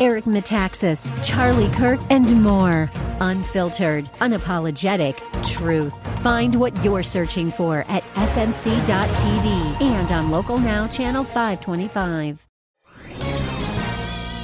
[0.00, 2.90] Eric Metaxas, Charlie Kirk, and more.
[3.20, 5.94] Unfiltered, unapologetic truth.
[6.22, 12.46] Find what you're searching for at snc.tv and on Local Now, Channel 525.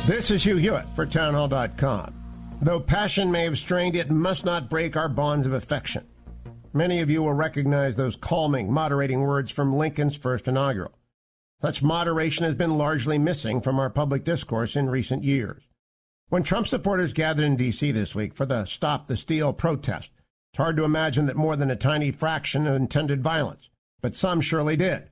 [0.06, 2.14] This is Hugh Hewitt for Townhall.com.
[2.62, 6.06] Though passion may have strained, it must not break our bonds of affection.
[6.72, 10.99] Many of you will recognize those calming, moderating words from Lincoln's first inaugural.
[11.62, 15.62] Such moderation has been largely missing from our public discourse in recent years.
[16.30, 17.90] When Trump supporters gathered in D.C.
[17.90, 20.10] this week for the Stop the Steal protest,
[20.52, 23.68] it's hard to imagine that more than a tiny fraction intended violence,
[24.00, 25.10] but some surely did.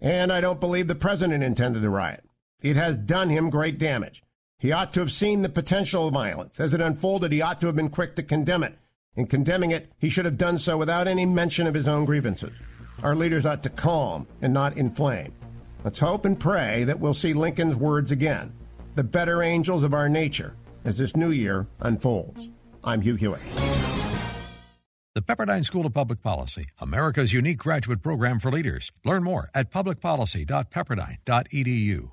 [0.00, 2.24] And I don't believe the president intended the riot.
[2.62, 4.22] It has done him great damage.
[4.58, 6.60] He ought to have seen the potential of violence.
[6.60, 8.78] As it unfolded, he ought to have been quick to condemn it.
[9.14, 12.52] In condemning it, he should have done so without any mention of his own grievances.
[13.02, 15.32] Our leaders ought to calm and not inflame.
[15.86, 18.52] Let's hope and pray that we'll see Lincoln's words again,
[18.96, 22.48] the better angels of our nature, as this new year unfolds.
[22.82, 23.38] I'm Hugh Hewitt.
[25.14, 28.90] The Pepperdine School of Public Policy, America's unique graduate program for leaders.
[29.04, 32.10] Learn more at publicpolicy.pepperdine.edu.